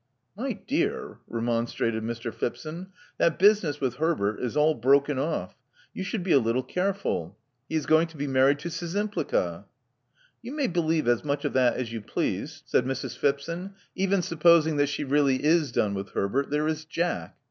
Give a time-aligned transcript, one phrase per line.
[0.35, 2.33] My dear," remonstrated Mr.
[2.33, 2.87] Phipson:
[3.19, 5.53] "that business with Herbert is all broken off.
[5.93, 7.37] You should be a little careful.
[7.69, 9.65] He is going to be married to Szczympliga.
[10.41, 13.45] "You may believe as much of that as you please," Love Among the Artists 283
[13.45, 13.65] said Mrs.
[13.69, 13.73] Phipson.
[13.93, 17.37] Even supposing that she really is done with Herbert, there is Jack.